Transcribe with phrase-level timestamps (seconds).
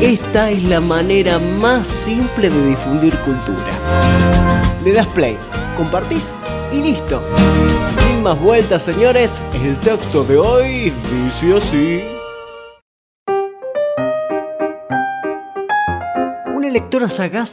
[0.00, 3.72] Esta es la manera más simple de difundir cultura.
[4.84, 5.36] Le das play,
[5.76, 6.36] compartís
[6.70, 7.20] y listo.
[8.06, 10.92] Sin más vueltas, señores, el texto de hoy
[11.24, 12.04] dice así.
[16.54, 17.50] Una lectora sagaz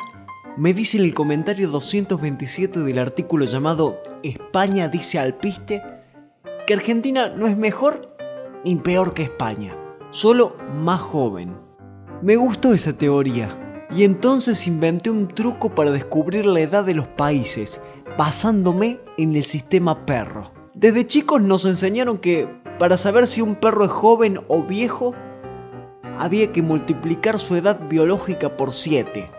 [0.55, 5.81] me dice en el comentario 227 del artículo llamado España dice al piste
[6.67, 8.15] que Argentina no es mejor
[8.63, 9.75] ni peor que España,
[10.11, 11.64] solo más joven.
[12.25, 13.55] Me gustó esa teoría
[13.95, 17.79] y entonces inventé un truco para descubrir la edad de los países
[18.17, 20.51] basándome en el sistema perro.
[20.73, 25.13] Desde chicos nos enseñaron que para saber si un perro es joven o viejo,
[26.17, 29.29] había que multiplicar su edad biológica por 7.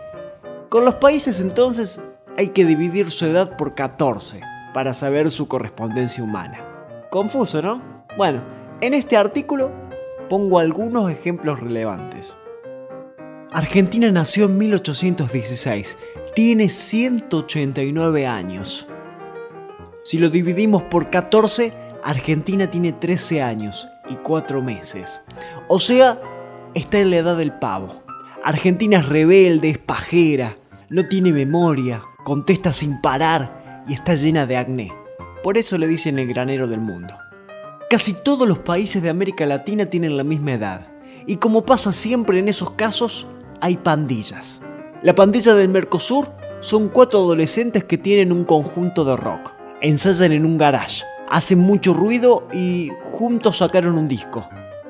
[0.69, 2.01] Con los países entonces
[2.37, 4.39] hay que dividir su edad por 14
[4.73, 6.59] para saber su correspondencia humana.
[7.09, 7.81] Confuso, ¿no?
[8.15, 8.39] Bueno,
[8.79, 9.71] en este artículo
[10.29, 12.37] pongo algunos ejemplos relevantes.
[13.51, 15.97] Argentina nació en 1816.
[16.35, 18.87] Tiene 189 años.
[20.03, 25.21] Si lo dividimos por 14, Argentina tiene 13 años y 4 meses.
[25.67, 26.21] O sea,
[26.73, 28.03] está en la edad del pavo.
[28.43, 30.55] Argentina es rebelde, es pajera,
[30.89, 34.93] no tiene memoria, contesta sin parar y está llena de acné.
[35.41, 37.15] Por eso le dicen el granero del mundo.
[37.89, 40.87] Casi todos los países de América Latina tienen la misma edad.
[41.25, 43.27] Y como pasa siempre en esos casos,
[43.61, 44.61] hay pandillas.
[45.03, 46.27] La pandilla del Mercosur
[46.59, 49.53] son cuatro adolescentes que tienen un conjunto de rock.
[49.81, 54.47] Ensayan en un garage, hacen mucho ruido y juntos sacaron un disco.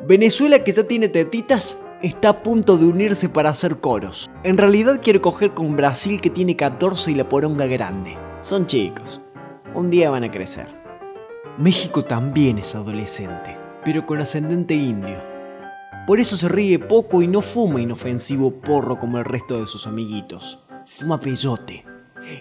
[0.07, 4.29] Venezuela, que ya tiene tetitas, está a punto de unirse para hacer coros.
[4.43, 8.15] En realidad quiere coger con Brasil que tiene 14 y la poronga grande.
[8.41, 9.21] Son chicos.
[9.73, 10.67] Un día van a crecer.
[11.57, 15.26] México también es adolescente, pero con ascendente indio.
[16.07, 19.87] Por eso se ríe poco y no fuma inofensivo porro como el resto de sus
[19.87, 20.63] amiguitos.
[20.85, 21.85] Fuma peyote.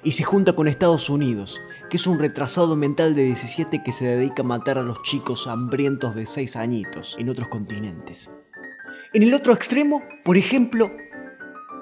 [0.04, 1.60] Y se junta con Estados Unidos,
[1.90, 5.48] que es un retrasado mental de 17 que se dedica a matar a los chicos
[5.48, 8.30] hambrientos de 6 añitos en otros continentes.
[9.12, 10.92] En el otro extremo, por ejemplo,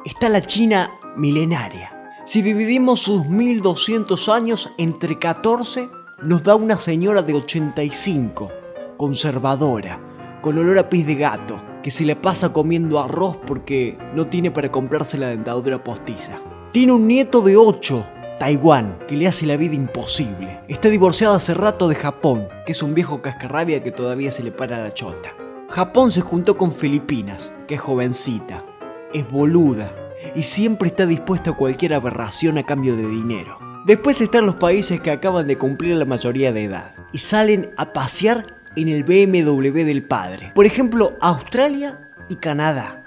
[0.07, 2.15] está la China milenaria.
[2.25, 5.91] Si dividimos sus 1200 años entre 14,
[6.23, 8.51] nos da una señora de 85,
[8.97, 10.01] conservadora,
[10.41, 14.51] con olor a pis de gato, que se le pasa comiendo arroz porque no tiene
[14.51, 16.41] para comprarse la dentadura postiza.
[16.73, 18.07] Tiene un nieto de 8,
[18.39, 20.61] Taiwán, que le hace la vida imposible.
[20.67, 24.51] Está divorciada hace rato de Japón, que es un viejo cascarrabia que todavía se le
[24.51, 25.35] para la chota.
[25.69, 28.65] Japón se juntó con Filipinas, que es jovencita,
[29.13, 29.95] es boluda
[30.35, 33.59] y siempre está dispuesta a cualquier aberración a cambio de dinero.
[33.85, 37.93] Después están los países que acaban de cumplir la mayoría de edad y salen a
[37.93, 40.53] pasear en el BMW del padre.
[40.55, 43.01] Por ejemplo, Australia y Canadá.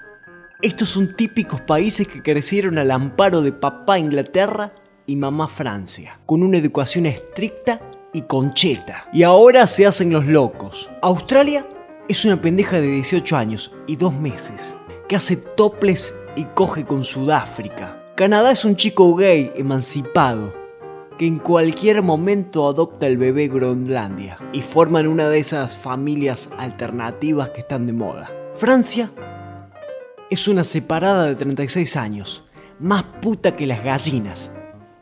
[0.61, 4.73] Estos son típicos países que crecieron al amparo de papá Inglaterra
[5.05, 7.79] y mamá Francia, con una educación estricta
[8.11, 9.07] y concheta.
[9.13, 10.89] Y ahora se hacen los locos.
[11.01, 11.67] Australia
[12.09, 14.75] es una pendeja de 18 años y 2 meses,
[15.07, 18.03] que hace toples y coge con Sudáfrica.
[18.15, 20.53] Canadá es un chico gay emancipado,
[21.17, 27.49] que en cualquier momento adopta el bebé Groenlandia y forman una de esas familias alternativas
[27.49, 28.31] que están de moda.
[28.53, 29.09] Francia
[30.29, 32.47] es una separada de 36 años,
[32.79, 34.51] más puta que las gallinas,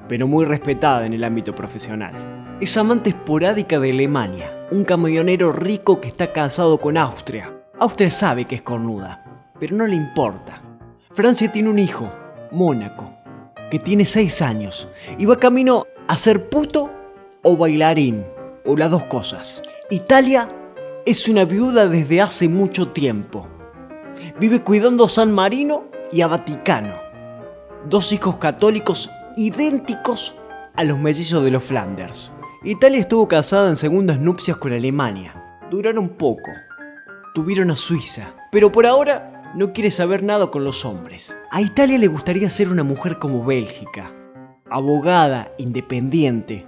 [0.07, 2.13] pero muy respetada en el ámbito profesional.
[2.61, 7.51] Es amante esporádica de Alemania, un camionero rico que está casado con Austria.
[7.77, 10.61] Austria sabe que es cornuda, pero no le importa.
[11.11, 12.09] Francia tiene un hijo,
[12.51, 13.11] Mónaco,
[13.69, 16.91] que tiene 6 años y va camino a ser puto
[17.43, 18.25] o bailarín,
[18.65, 19.61] o las dos cosas.
[19.89, 20.49] Italia
[21.05, 23.47] es una viuda desde hace mucho tiempo.
[24.39, 26.93] Vive cuidando a San Marino y a Vaticano.
[27.87, 30.35] dos hijos católicos idénticos
[30.75, 32.31] a los mellizos de los Flanders.
[32.63, 35.59] Italia estuvo casada en segundas nupcias con Alemania.
[35.69, 36.51] Duraron poco.
[37.35, 38.33] Tuvieron a Suiza.
[38.51, 41.35] Pero por ahora no quiere saber nada con los hombres.
[41.51, 44.11] A Italia le gustaría ser una mujer como Bélgica.
[44.67, 46.65] Abogada, independiente,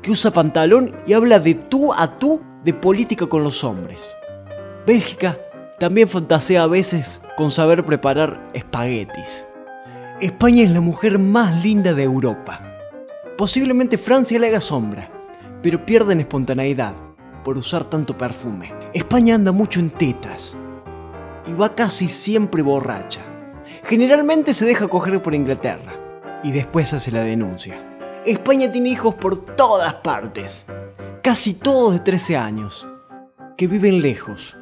[0.00, 4.14] que usa pantalón y habla de tú a tú de política con los hombres.
[4.86, 5.36] Bélgica
[5.80, 9.44] también fantasea a veces con saber preparar espaguetis.
[10.20, 12.60] España es la mujer más linda de Europa.
[13.36, 15.10] Posiblemente Francia le haga sombra,
[15.62, 16.94] pero pierden espontaneidad
[17.42, 18.72] por usar tanto perfume.
[18.94, 20.56] España anda mucho en tetas
[21.44, 23.22] y va casi siempre borracha.
[23.82, 25.95] Generalmente se deja coger por Inglaterra
[26.46, 27.74] y después hace la denuncia.
[28.24, 30.64] España tiene hijos por todas partes,
[31.20, 32.86] casi todos de 13 años,
[33.56, 34.56] que viven lejos.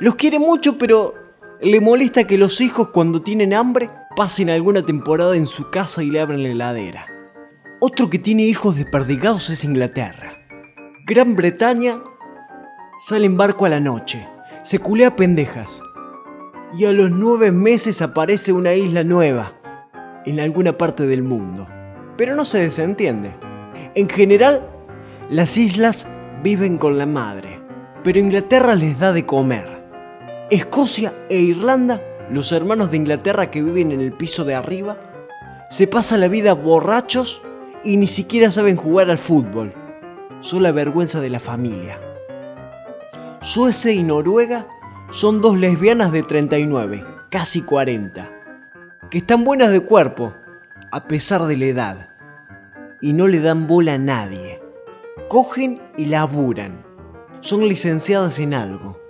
[0.00, 1.14] Los quiere mucho, pero
[1.60, 6.10] le molesta que los hijos cuando tienen hambre pasen alguna temporada en su casa y
[6.10, 7.06] le abran la heladera.
[7.80, 10.32] Otro que tiene hijos desperdigados es Inglaterra.
[11.06, 12.02] Gran Bretaña
[12.98, 14.26] sale en barco a la noche,
[14.64, 15.80] se culea pendejas.
[16.76, 19.59] Y a los nueve meses aparece una isla nueva
[20.26, 21.66] en alguna parte del mundo.
[22.16, 23.34] Pero no se desentiende.
[23.94, 24.62] En general,
[25.30, 26.06] las islas
[26.42, 27.60] viven con la madre,
[28.02, 29.80] pero Inglaterra les da de comer.
[30.50, 32.00] Escocia e Irlanda,
[32.30, 34.96] los hermanos de Inglaterra que viven en el piso de arriba,
[35.70, 37.42] se pasan la vida borrachos
[37.84, 39.72] y ni siquiera saben jugar al fútbol.
[40.40, 42.00] Son la vergüenza de la familia.
[43.40, 44.66] Suecia y Noruega
[45.10, 48.30] son dos lesbianas de 39, casi 40,
[49.10, 50.32] que están buenas de cuerpo,
[50.92, 52.08] a pesar de la edad,
[53.00, 54.60] y no le dan bola a nadie.
[55.28, 56.84] Cogen y laburan.
[57.40, 59.00] Son licenciadas en algo.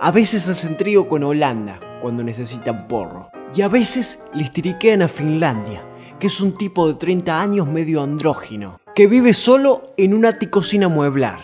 [0.00, 3.30] A veces hacen trío con Holanda cuando necesitan porro.
[3.54, 5.84] Y a veces les tiriquean a Finlandia
[6.18, 10.62] que es un tipo de 30 años medio andrógino, que vive solo en un ático
[10.62, 11.40] sin amueblar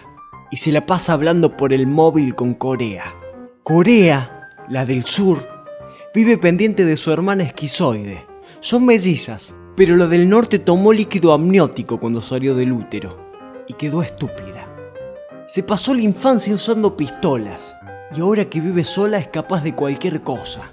[0.51, 3.15] y se la pasa hablando por el móvil con Corea.
[3.63, 5.54] Corea, la del sur,
[6.15, 8.25] vive pendiente de su hermana esquizoide.
[8.61, 13.33] Son mellizas, pero la del norte tomó líquido amniótico cuando salió del útero
[13.67, 14.69] y quedó estúpida.
[15.47, 17.75] Se pasó la infancia usando pistolas
[18.17, 20.71] y ahora que vive sola es capaz de cualquier cosa.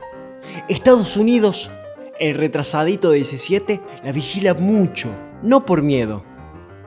[0.69, 1.71] Estados Unidos
[2.19, 5.09] el retrasadito de 17 la vigila mucho,
[5.41, 6.23] no por miedo,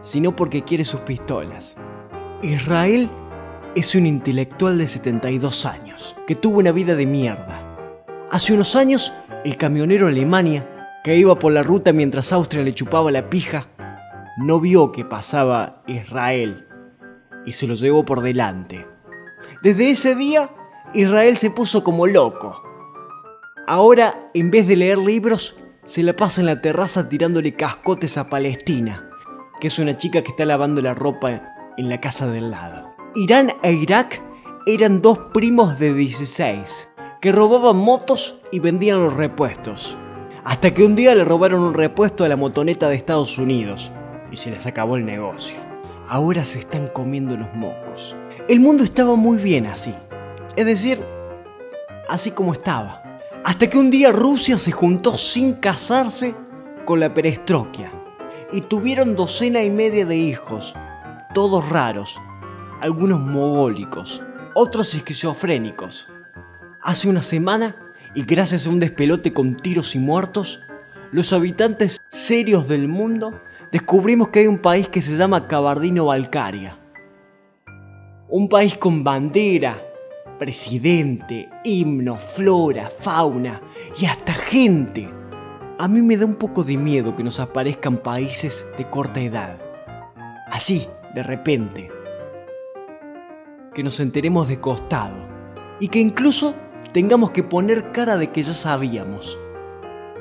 [0.01, 1.77] sino porque quiere sus pistolas.
[2.41, 3.11] Israel
[3.75, 7.64] es un intelectual de 72 años, que tuvo una vida de mierda.
[8.35, 9.13] Hace unos años,
[9.45, 13.69] el camionero Alemania, que iba por la ruta mientras Austria le chupaba la pija,
[14.39, 16.67] no vio que pasaba Israel
[17.47, 18.89] y se lo llevó por delante.
[19.63, 20.51] Desde ese día,
[20.95, 22.61] Israel se puso como loco
[23.69, 28.29] Ahora, en vez de leer libros, se la pasa en la terraza tirándole cascotes a
[28.29, 29.09] Palestina,
[29.61, 32.97] que es una chica que está lavando la ropa en la casa del lado.
[33.15, 34.21] Irán e Irak
[34.67, 36.94] eran dos primos de 16,
[37.25, 39.97] que robaban motos y vendían los repuestos.
[40.45, 43.93] Hasta que un día le robaron un repuesto a la motoneta de Estados Unidos
[44.31, 45.57] y se les acabó el negocio.
[46.07, 48.15] Ahora se están comiendo los mocos.
[48.47, 49.95] El mundo estaba muy bien así.
[50.55, 51.03] Es decir,
[52.11, 53.03] así como estaba.
[53.43, 56.35] Hasta que un día Rusia se juntó sin casarse
[56.85, 57.91] con la perestroquia
[58.53, 60.75] y tuvieron docena y media de hijos,
[61.33, 62.21] todos raros,
[62.83, 64.21] algunos mogólicos,
[64.53, 66.09] otros esquizofrénicos.
[66.85, 67.77] Hace una semana,
[68.15, 70.61] y gracias a un despelote con tiros y muertos,
[71.13, 73.41] los habitantes serios del mundo
[73.73, 76.79] descubrimos que hay un país que se llama Cabardino-Balcaria.
[78.29, 79.83] Un país con bandera,
[80.39, 83.63] presidente, himno, flora, fauna
[83.99, 85.09] y hasta gente.
[85.79, 89.59] A mí me da un poco de miedo que nos aparezcan países de corta edad.
[90.49, 91.91] Así, de repente.
[93.73, 95.17] Que nos enteremos de costado.
[95.81, 96.55] Y que incluso
[96.95, 99.37] tengamos que poner cara de que ya sabíamos.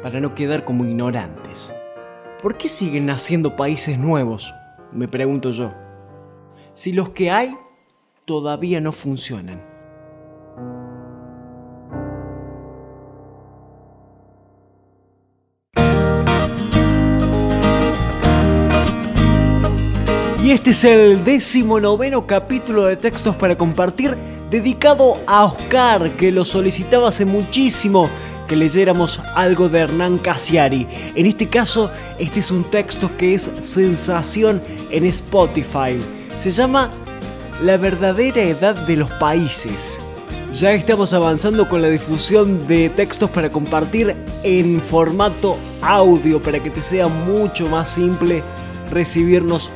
[0.01, 1.71] Para no quedar como ignorantes.
[2.41, 4.53] ¿Por qué siguen naciendo países nuevos?
[4.91, 5.71] Me pregunto yo.
[6.73, 7.55] Si los que hay
[8.25, 9.61] todavía no funcionan.
[20.43, 26.31] Y este es el décimo noveno capítulo de textos para compartir dedicado a Oscar, que
[26.31, 28.07] lo solicitaba hace muchísimo
[28.47, 30.87] que leyéramos algo de Hernán Casiari.
[31.15, 35.97] En este caso, este es un texto que es sensación en Spotify.
[36.37, 36.91] Se llama
[37.63, 39.97] La verdadera edad de los países.
[40.55, 46.69] Ya estamos avanzando con la difusión de textos para compartir en formato audio para que
[46.69, 48.43] te sea mucho más simple
[48.91, 49.71] recibirnos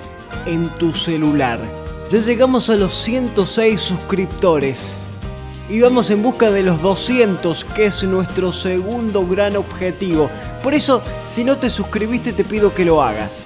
[0.45, 1.86] en tu celular.
[2.09, 4.95] Ya llegamos a los 106 suscriptores
[5.69, 10.29] y vamos en busca de los 200, que es nuestro segundo gran objetivo.
[10.63, 13.45] Por eso, si no te suscribiste, te pido que lo hagas.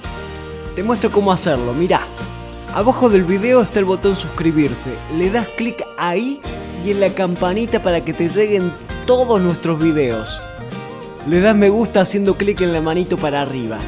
[0.75, 2.01] Te muestro cómo hacerlo, mirá.
[2.71, 4.91] Abajo del video está el botón suscribirse.
[5.17, 6.39] Le das clic ahí
[6.85, 8.71] y en la campanita para que te lleguen
[9.07, 10.39] todos nuestros videos.
[11.27, 13.79] Le das me gusta haciendo clic en la manito para arriba.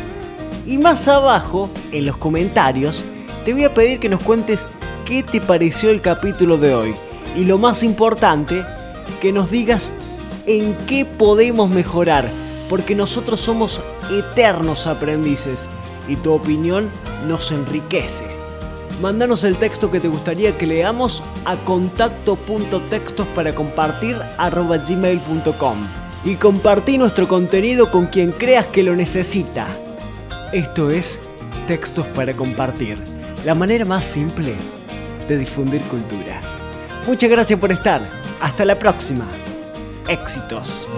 [0.66, 3.06] Y más abajo, en los comentarios,
[3.46, 4.68] te voy a pedir que nos cuentes
[5.06, 6.96] qué te pareció el capítulo de hoy
[7.36, 8.64] y lo más importante,
[9.22, 9.92] que nos digas
[10.46, 12.30] en qué podemos mejorar,
[12.70, 13.82] porque nosotros somos
[14.12, 15.70] eternos aprendices
[16.08, 16.90] y tu opinión
[17.28, 18.26] nos enriquece.
[19.02, 25.78] Mándanos el texto que te gustaría que leamos a contacto.textos para compartir gmail.com
[26.26, 29.68] y compartí nuestro contenido con quien creas que lo necesita.
[30.54, 31.20] Esto es
[31.68, 32.98] Textos para Compartir,
[33.46, 34.56] la manera más simple
[35.28, 36.40] de difundir cultura.
[37.06, 38.02] Muchas gracias por estar.
[38.40, 39.26] Hasta la próxima.
[40.08, 40.90] Éxitos.